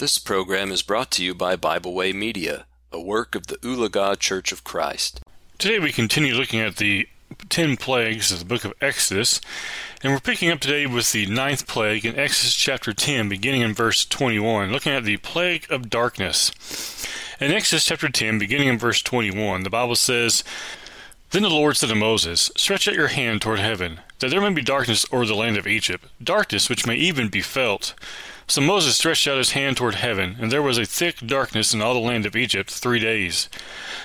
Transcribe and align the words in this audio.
This 0.00 0.18
program 0.18 0.72
is 0.72 0.80
brought 0.80 1.10
to 1.10 1.22
you 1.22 1.34
by 1.34 1.56
Bible 1.56 1.92
Way 1.92 2.14
Media, 2.14 2.64
a 2.90 2.98
work 2.98 3.34
of 3.34 3.48
the 3.48 3.56
Ulaga 3.56 4.18
Church 4.18 4.50
of 4.50 4.64
Christ. 4.64 5.20
Today 5.58 5.78
we 5.78 5.92
continue 5.92 6.32
looking 6.32 6.58
at 6.58 6.76
the 6.76 7.06
ten 7.50 7.76
plagues 7.76 8.32
of 8.32 8.38
the 8.38 8.46
book 8.46 8.64
of 8.64 8.72
Exodus, 8.80 9.42
and 10.02 10.10
we're 10.10 10.20
picking 10.20 10.48
up 10.48 10.58
today 10.58 10.86
with 10.86 11.12
the 11.12 11.26
ninth 11.26 11.66
plague 11.66 12.06
in 12.06 12.18
Exodus 12.18 12.54
chapter 12.54 12.94
10, 12.94 13.28
beginning 13.28 13.60
in 13.60 13.74
verse 13.74 14.06
21, 14.06 14.72
looking 14.72 14.92
at 14.92 15.04
the 15.04 15.18
plague 15.18 15.66
of 15.68 15.90
darkness. 15.90 16.50
In 17.38 17.52
Exodus 17.52 17.84
chapter 17.84 18.08
10, 18.08 18.38
beginning 18.38 18.68
in 18.68 18.78
verse 18.78 19.02
21, 19.02 19.64
the 19.64 19.68
Bible 19.68 19.96
says, 19.96 20.42
Then 21.32 21.42
the 21.42 21.50
Lord 21.50 21.76
said 21.76 21.90
to 21.90 21.94
Moses, 21.94 22.50
Stretch 22.56 22.88
out 22.88 22.94
your 22.94 23.08
hand 23.08 23.42
toward 23.42 23.58
heaven, 23.58 24.00
that 24.20 24.30
there 24.30 24.40
may 24.40 24.54
be 24.54 24.62
darkness 24.62 25.04
over 25.12 25.26
the 25.26 25.34
land 25.34 25.58
of 25.58 25.66
Egypt, 25.66 26.06
darkness 26.24 26.70
which 26.70 26.86
may 26.86 26.94
even 26.94 27.28
be 27.28 27.42
felt. 27.42 27.92
So 28.50 28.60
Moses 28.60 28.96
stretched 28.96 29.28
out 29.28 29.38
his 29.38 29.52
hand 29.52 29.76
toward 29.76 29.94
heaven, 29.94 30.34
and 30.40 30.50
there 30.50 30.60
was 30.60 30.76
a 30.76 30.84
thick 30.84 31.24
darkness 31.24 31.72
in 31.72 31.80
all 31.80 31.94
the 31.94 32.00
land 32.00 32.26
of 32.26 32.34
Egypt 32.34 32.68
three 32.68 32.98
days. 32.98 33.48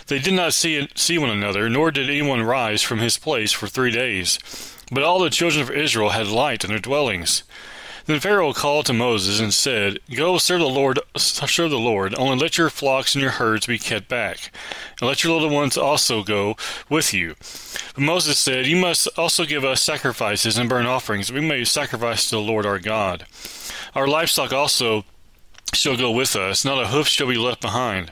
They 0.05 0.19
did 0.19 0.35
not 0.35 0.53
see, 0.53 0.87
see 0.93 1.17
one 1.17 1.31
another, 1.31 1.67
nor 1.67 1.89
did 1.89 2.11
anyone 2.11 2.43
rise 2.43 2.83
from 2.83 2.99
his 2.99 3.17
place 3.17 3.51
for 3.51 3.65
three 3.65 3.89
days. 3.89 4.37
But 4.91 5.01
all 5.01 5.17
the 5.17 5.31
children 5.31 5.63
of 5.63 5.71
Israel 5.71 6.09
had 6.09 6.27
light 6.27 6.63
in 6.63 6.69
their 6.69 6.77
dwellings. 6.77 7.41
Then 8.05 8.19
Pharaoh 8.19 8.53
called 8.53 8.85
to 8.85 8.93
Moses 8.93 9.39
and 9.39 9.51
said, 9.51 9.97
Go 10.15 10.37
serve 10.37 10.59
the 10.59 10.67
Lord, 10.67 10.99
serve 11.17 11.71
the 11.71 11.79
Lord. 11.79 12.13
Only 12.13 12.37
let 12.37 12.59
your 12.59 12.69
flocks 12.69 13.15
and 13.15 13.23
your 13.23 13.31
herds 13.31 13.65
be 13.65 13.79
kept 13.79 14.07
back, 14.07 14.51
and 15.01 15.09
let 15.09 15.23
your 15.23 15.33
little 15.33 15.49
ones 15.49 15.75
also 15.75 16.21
go 16.21 16.55
with 16.87 17.15
you. 17.15 17.33
But 17.95 18.03
Moses 18.03 18.37
said, 18.37 18.67
You 18.67 18.75
must 18.75 19.07
also 19.17 19.43
give 19.43 19.65
us 19.65 19.81
sacrifices 19.81 20.55
and 20.55 20.69
burnt 20.69 20.87
offerings, 20.87 21.29
that 21.29 21.33
we 21.33 21.41
may 21.41 21.63
sacrifice 21.63 22.29
to 22.29 22.35
the 22.35 22.41
Lord 22.41 22.67
our 22.67 22.77
God. 22.77 23.25
Our 23.95 24.07
livestock 24.07 24.51
also 24.51 25.05
shall 25.73 25.95
go 25.95 26.11
with 26.11 26.35
us, 26.35 26.65
not 26.65 26.83
a 26.83 26.87
hoof 26.87 27.07
shall 27.07 27.27
be 27.27 27.37
left 27.37 27.61
behind. 27.61 28.11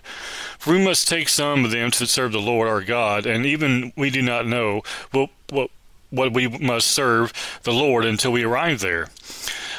For 0.58 0.74
we 0.74 0.84
must 0.84 1.08
take 1.08 1.28
some 1.28 1.66
of 1.66 1.72
them 1.72 1.92
to 1.92 2.08
serve 2.08 2.32
the 2.32 2.40
Lord 2.40 2.70
our 2.70 2.82
God, 2.82 3.26
and 3.26 3.46
even 3.46 3.92
we 3.98 4.10
do 4.10 4.22
not 4.22 4.48
know 4.48 4.82
what, 5.12 5.30
what, 5.50 5.70
what 6.10 6.34
we 6.34 6.48
must 6.48 6.88
serve 6.88 7.34
the 7.64 7.74
Lord 7.74 8.06
until 8.06 8.32
we 8.32 8.44
arrive 8.44 8.80
there. 8.80 9.10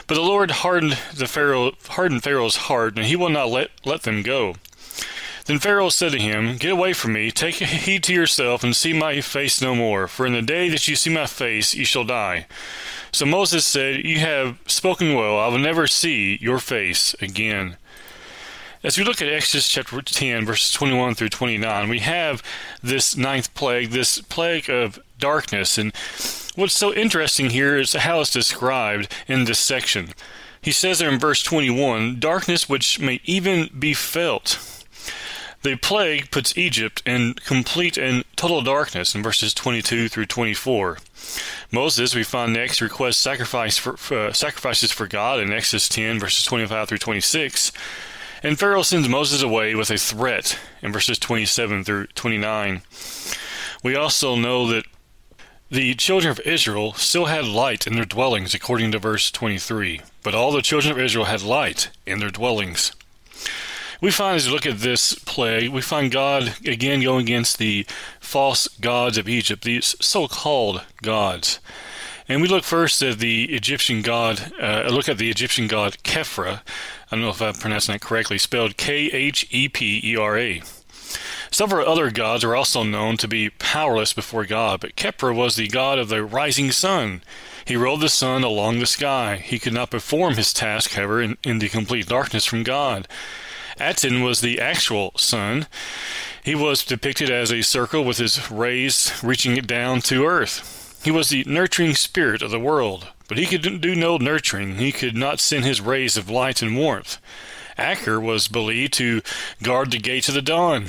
But 0.07 0.17
the 0.17 0.21
Lord 0.21 0.51
hardened 0.51 0.99
the 1.15 1.27
Pharaoh 1.27 1.73
hardened 1.89 2.23
Pharaoh's 2.23 2.57
heart, 2.57 2.97
and 2.97 3.07
he 3.07 3.17
will 3.17 3.31
not 3.31 3.49
let, 3.49 3.71
let 3.87 4.03
them 4.03 4.23
go. 4.23 4.57
Then 5.47 5.59
Pharaoh 5.59 5.91
said 5.91 6.13
to 6.13 6.19
him, 6.19 6.57
Get 6.57 6.71
away 6.71 6.95
from 6.95 7.13
me, 7.13 7.31
take 7.31 7.57
heed 7.57 8.03
to 8.05 8.15
yourself, 8.15 8.65
and 8.65 8.75
see 8.75 8.95
my 8.95 9.21
face 9.21 9.61
no 9.61 9.75
more, 9.75 10.09
for 10.09 10.25
in 10.25 10.33
the 10.33 10.41
day 10.41 10.71
that 10.71 10.89
you 10.89 10.97
see 10.97 11.11
my 11.11 11.27
face 11.27 11.75
you 11.75 11.85
shall 11.85 12.05
die. 12.05 12.47
So 13.13 13.27
Moses 13.27 13.67
said, 13.67 14.05
You 14.05 14.21
have 14.21 14.59
spoken 14.67 15.15
well, 15.15 15.39
I 15.39 15.49
will 15.49 15.59
never 15.59 15.87
see 15.87 16.39
your 16.41 16.59
face 16.59 17.15
again. 17.21 17.77
As 18.83 18.99
we 18.99 19.05
look 19.05 19.21
at 19.21 19.29
Exodus 19.29 19.69
chapter 19.69 20.01
10, 20.01 20.47
verses 20.47 20.71
21 20.73 21.15
through 21.15 21.31
29, 21.31 21.89
we 21.89 22.01
have 22.01 22.43
this 22.83 23.17
ninth 23.17 23.53
plague, 23.55 23.91
this 23.91 24.21
plague 24.21 24.69
of 24.69 24.99
darkness. 25.19 25.79
And 25.79 25.95
what's 26.55 26.75
so 26.75 26.93
interesting 26.93 27.51
here 27.51 27.77
is 27.77 27.93
how 27.93 28.21
it's 28.21 28.31
described 28.31 29.13
in 29.27 29.45
this 29.45 29.59
section. 29.59 30.11
He 30.61 30.73
says 30.73 30.99
there 30.99 31.11
in 31.11 31.19
verse 31.19 31.43
21 31.43 32.19
darkness 32.19 32.69
which 32.69 32.99
may 32.99 33.21
even 33.25 33.69
be 33.79 33.95
felt. 33.95 34.74
The 35.65 35.77
plague 35.77 36.31
puts 36.31 36.59
Egypt 36.59 37.03
in 37.07 37.37
complete 37.47 37.97
and 37.97 38.27
total 38.37 38.61
darkness 38.61 39.15
in 39.15 39.23
verses 39.23 39.55
22 39.55 40.11
through 40.11 40.27
24. 40.27 40.99
Moses, 41.73 42.15
we 42.15 42.23
find 42.23 42.53
next, 42.53 42.83
requests 42.83 43.17
sacrifice 43.17 43.79
for, 43.79 43.97
uh, 44.15 44.35
sacrifices 44.35 44.93
for 44.93 45.07
God 45.07 45.41
in 45.41 45.51
Exodus 45.55 45.89
10, 45.89 46.21
verses 46.21 46.45
25 46.45 46.87
through 46.87 46.99
26. 46.99 47.73
And 48.43 48.59
Pharaoh 48.59 48.83
sends 48.83 49.09
Moses 49.09 49.41
away 49.41 49.75
with 49.75 49.91
a 49.91 49.97
threat 49.97 50.59
in 50.83 50.93
verses 50.93 51.19
27 51.19 51.83
through 51.83 52.09
29. 52.09 52.83
We 53.83 53.97
also 53.97 54.37
know 54.37 54.69
that 54.69 54.85
the 55.71 55.95
children 55.95 56.31
of 56.31 56.41
Israel 56.41 56.93
still 56.93 57.25
had 57.25 57.47
light 57.47 57.87
in 57.87 57.95
their 57.95 58.05
dwellings, 58.05 58.53
according 58.53 58.93
to 58.93 58.99
verse 58.99 59.31
23. 59.31 60.03
But 60.23 60.35
all 60.35 60.53
the 60.53 60.61
children 60.61 60.93
of 60.93 60.99
Israel 60.99 61.25
had 61.25 61.41
light 61.41 61.89
in 62.05 62.19
their 62.19 62.29
dwellings. 62.29 62.93
We 64.05 64.11
find 64.11 64.37
as 64.37 64.47
we 64.47 64.53
look 64.53 64.67
at 64.67 64.81
this 64.81 65.15
plague, 65.15 65.71
we 65.71 65.81
find 65.81 66.13
God 66.13 66.57
again 66.67 67.01
going 67.01 67.23
against 67.23 67.57
the 67.57 67.87
false 68.21 68.69
gods 68.69 69.17
of 69.17 69.31
Egypt, 69.31 69.65
these 69.65 69.97
so 69.99 70.29
called 70.29 70.83
gods. 71.01 71.59
And 72.29 72.43
we 72.43 72.49
look 72.49 72.65
first 72.65 73.01
at 73.01 73.19
the 73.19 73.45
Egyptian 73.45 74.03
god, 74.03 74.53
uh, 74.61 74.89
look 74.91 75.09
at 75.09 75.17
the 75.17 75.31
Egyptian 75.31 75.69
god 75.69 75.97
Khepra. 76.05 76.61
I 77.11 77.17
don't 77.17 77.23
know 77.23 77.31
if 77.31 77.41
I 77.41 77.53
pronounced 77.53 77.87
that 77.87 78.03
correctly, 78.03 78.37
spelled 78.37 78.77
K 78.77 79.07
H 79.07 79.47
E 79.51 79.71
P 79.71 80.03
E 80.05 80.17
R 80.19 80.37
A. 80.37 80.61
Several 81.51 81.89
other 81.89 82.11
gods 82.11 82.45
are 82.45 82.55
also 82.55 82.83
known 82.83 83.17
to 83.17 83.27
be 83.27 83.49
powerless 83.49 84.13
before 84.13 84.45
God, 84.45 84.81
but 84.81 84.97
Khepra 84.97 85.35
was 85.35 85.57
the 85.57 85.69
god 85.69 85.99
of 85.99 86.11
the 86.11 86.23
rising 86.23 86.73
sun. 86.73 87.23
He 87.65 87.75
rode 87.75 88.03
the 88.03 88.11
sun 88.11 88.45
along 88.45 88.81
the 88.81 88.87
sky. 88.87 89.37
He 89.37 89.59
could 89.59 89.73
not 89.73 89.91
perform 89.91 90.35
his 90.35 90.53
task, 90.53 90.91
however, 90.91 91.23
in, 91.23 91.39
in 91.43 91.59
the 91.59 91.71
complete 91.71 92.07
darkness 92.07 92.45
from 92.45 92.65
God. 92.65 93.09
Aten 93.81 94.23
was 94.23 94.41
the 94.41 94.61
actual 94.61 95.13
sun. 95.17 95.67
He 96.43 96.55
was 96.55 96.85
depicted 96.85 97.31
as 97.31 97.53
a 97.53 97.63
circle 97.63 98.05
with 98.05 98.19
his 98.19 98.51
rays 98.51 99.13
reaching 99.23 99.55
down 99.57 100.01
to 100.03 100.25
earth. 100.25 101.01
He 101.05 101.11
was 101.11 101.29
the 101.29 101.45
nurturing 101.45 101.95
spirit 101.95 102.43
of 102.43 102.51
the 102.51 102.61
world, 102.61 103.09
but 103.29 103.39
he 103.39 103.47
could 103.47 103.81
do 103.81 103.95
no 103.95 104.17
nurturing. 104.17 104.77
He 104.77 104.93
could 104.93 105.17
not 105.17 105.41
send 105.41 105.65
his 105.65 105.81
rays 105.81 106.17
of 106.17 106.31
light 106.31 106.63
and 106.63 106.77
warmth. 106.77 107.19
Aker 107.79 108.23
was 108.23 108.49
believed 108.49 108.93
to 108.95 109.23
guard 109.63 109.91
the 109.91 109.99
gates 109.99 110.29
of 110.29 110.35
the 110.35 110.43
dawn. 110.43 110.87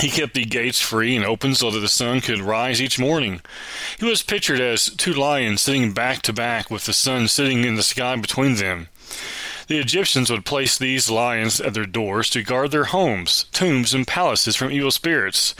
He 0.00 0.10
kept 0.10 0.34
the 0.34 0.44
gates 0.44 0.80
free 0.80 1.16
and 1.16 1.24
open 1.24 1.54
so 1.54 1.70
that 1.70 1.80
the 1.80 1.88
sun 1.88 2.20
could 2.20 2.40
rise 2.40 2.82
each 2.82 2.98
morning. 2.98 3.40
He 3.98 4.04
was 4.04 4.22
pictured 4.22 4.60
as 4.60 4.90
two 4.90 5.14
lions 5.14 5.62
sitting 5.62 5.92
back 5.92 6.20
to 6.22 6.32
back 6.32 6.70
with 6.70 6.84
the 6.84 6.92
sun 6.92 7.28
sitting 7.28 7.64
in 7.64 7.76
the 7.76 7.82
sky 7.82 8.14
between 8.16 8.56
them. 8.56 8.88
The 9.66 9.78
Egyptians 9.78 10.30
would 10.30 10.44
place 10.44 10.78
these 10.78 11.10
lions 11.10 11.60
at 11.60 11.74
their 11.74 11.86
doors 11.86 12.30
to 12.30 12.42
guard 12.42 12.70
their 12.70 12.84
homes, 12.84 13.46
tombs, 13.52 13.94
and 13.94 14.06
palaces 14.06 14.54
from 14.54 14.70
evil 14.70 14.90
spirits. 14.90 15.54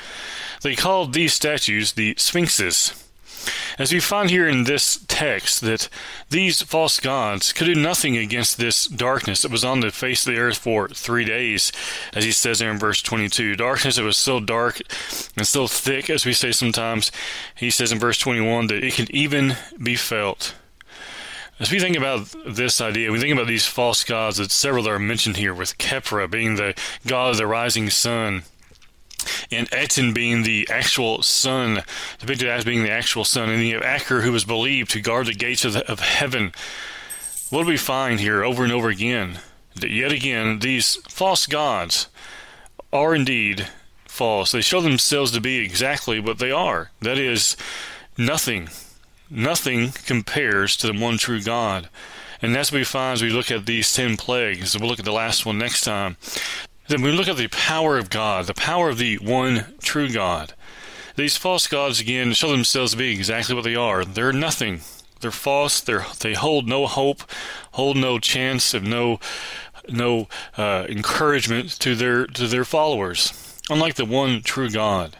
They 0.62 0.76
called 0.76 1.12
these 1.12 1.34
statues 1.34 1.92
the 1.92 2.14
sphinxes. 2.16 3.02
As 3.78 3.92
we 3.92 4.00
find 4.00 4.30
here 4.30 4.48
in 4.48 4.64
this 4.64 5.04
text 5.06 5.60
that 5.60 5.88
these 6.30 6.62
false 6.62 6.98
gods 6.98 7.52
could 7.52 7.66
do 7.66 7.74
nothing 7.74 8.16
against 8.16 8.58
this 8.58 8.86
darkness 8.86 9.42
that 9.42 9.52
was 9.52 9.64
on 9.64 9.80
the 9.80 9.90
face 9.90 10.26
of 10.26 10.34
the 10.34 10.40
earth 10.40 10.58
for 10.58 10.88
three 10.88 11.24
days, 11.24 11.70
as 12.12 12.24
he 12.24 12.32
says 12.32 12.58
there 12.58 12.70
in 12.70 12.78
verse 12.78 13.02
22. 13.02 13.54
Darkness 13.56 13.96
that 13.96 14.02
was 14.02 14.16
so 14.16 14.40
dark 14.40 14.80
and 15.36 15.46
so 15.46 15.66
thick, 15.66 16.10
as 16.10 16.24
we 16.24 16.32
say 16.32 16.52
sometimes, 16.52 17.12
he 17.54 17.70
says 17.70 17.92
in 17.92 17.98
verse 17.98 18.18
21 18.18 18.68
that 18.68 18.82
it 18.82 18.94
could 18.94 19.10
even 19.10 19.56
be 19.80 19.94
felt. 19.94 20.54
As 21.58 21.70
we 21.70 21.80
think 21.80 21.96
about 21.96 22.34
this 22.46 22.82
idea, 22.82 23.10
we 23.10 23.18
think 23.18 23.32
about 23.32 23.46
these 23.46 23.66
false 23.66 24.04
gods 24.04 24.36
that 24.36 24.50
several 24.50 24.86
are 24.86 24.98
mentioned 24.98 25.38
here, 25.38 25.54
with 25.54 25.78
Khepra 25.78 26.30
being 26.30 26.56
the 26.56 26.74
god 27.06 27.30
of 27.30 27.38
the 27.38 27.46
rising 27.46 27.88
sun, 27.88 28.42
and 29.50 29.66
Aten 29.72 30.12
being 30.12 30.42
the 30.42 30.68
actual 30.70 31.22
sun, 31.22 31.82
depicted 32.18 32.48
as 32.48 32.66
being 32.66 32.82
the 32.82 32.90
actual 32.90 33.24
sun, 33.24 33.48
and 33.48 33.62
you 33.62 33.80
have 33.80 34.02
Aker 34.02 34.22
who 34.22 34.32
was 34.32 34.44
believed 34.44 34.90
to 34.90 35.00
guard 35.00 35.28
the 35.28 35.32
gates 35.32 35.64
of, 35.64 35.72
the, 35.72 35.90
of 35.90 36.00
heaven. 36.00 36.52
What 37.48 37.62
do 37.62 37.68
we 37.68 37.78
find 37.78 38.20
here 38.20 38.44
over 38.44 38.62
and 38.62 38.72
over 38.72 38.90
again? 38.90 39.38
That 39.76 39.90
yet 39.90 40.12
again, 40.12 40.58
these 40.58 40.96
false 41.08 41.46
gods 41.46 42.08
are 42.92 43.14
indeed 43.14 43.68
false. 44.04 44.52
They 44.52 44.60
show 44.60 44.82
themselves 44.82 45.32
to 45.32 45.40
be 45.40 45.58
exactly 45.58 46.20
what 46.20 46.38
they 46.38 46.50
are. 46.50 46.90
That 47.00 47.16
is, 47.16 47.56
nothing 48.18 48.68
Nothing 49.28 49.90
compares 49.90 50.76
to 50.78 50.86
the 50.86 50.98
one 50.98 51.18
true 51.18 51.42
God. 51.42 51.88
And 52.40 52.54
that's 52.54 52.70
what 52.70 52.78
we 52.78 52.84
find 52.84 53.14
as 53.14 53.22
we 53.22 53.30
look 53.30 53.50
at 53.50 53.66
these 53.66 53.92
ten 53.92 54.16
plagues. 54.16 54.78
We'll 54.78 54.88
look 54.88 54.98
at 54.98 55.04
the 55.04 55.12
last 55.12 55.44
one 55.44 55.58
next 55.58 55.82
time. 55.82 56.16
Then 56.88 57.02
we 57.02 57.10
look 57.10 57.28
at 57.28 57.36
the 57.36 57.48
power 57.48 57.98
of 57.98 58.10
God, 58.10 58.46
the 58.46 58.54
power 58.54 58.88
of 58.88 58.98
the 58.98 59.16
one 59.16 59.74
true 59.80 60.08
God. 60.08 60.52
These 61.16 61.36
false 61.36 61.66
gods 61.66 61.98
again 61.98 62.34
show 62.34 62.50
themselves 62.50 62.92
to 62.92 62.98
be 62.98 63.12
exactly 63.12 63.54
what 63.54 63.64
they 63.64 63.74
are. 63.74 64.04
They're 64.04 64.32
nothing. 64.32 64.82
They're 65.20 65.30
false. 65.30 65.80
They're 65.80 66.06
they 66.20 66.34
hold 66.34 66.68
no 66.68 66.86
hope, 66.86 67.22
hold 67.72 67.96
no 67.96 68.18
chance 68.18 68.74
of 68.74 68.84
no 68.84 69.18
no 69.88 70.28
uh, 70.56 70.86
encouragement 70.88 71.70
to 71.80 71.94
their 71.94 72.26
to 72.26 72.46
their 72.46 72.64
followers. 72.64 73.60
Unlike 73.70 73.94
the 73.94 74.04
one 74.04 74.42
true 74.42 74.70
God. 74.70 75.16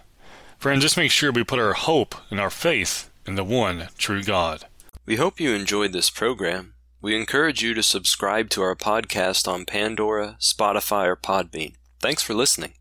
Friends, 0.59 0.83
just 0.83 0.97
make 0.97 1.11
sure 1.11 1.33
we 1.33 1.45
put 1.45 1.59
our 1.59 1.73
hope 1.73 2.15
and 2.31 2.39
our 2.39 2.51
faith 2.51 3.11
and 3.27 3.37
the 3.37 3.45
one 3.45 3.89
true 3.99 4.23
God. 4.23 4.65
We 5.05 5.17
hope 5.17 5.41
you 5.41 5.55
enjoyed 5.55 5.93
this 5.93 6.11
program. 6.11 6.75
We 7.01 7.17
encourage 7.17 7.63
you 7.63 7.75
to 7.75 7.83
subscribe 7.83 8.51
to 8.51 8.63
our 8.63 8.75
podcast 8.75 9.47
on 9.47 9.65
Pandora, 9.65 10.37
Spotify, 10.41 11.07
or 11.07 11.17
Podbean. 11.17 11.75
Thanks 12.01 12.23
for 12.23 12.35
listening. 12.35 12.75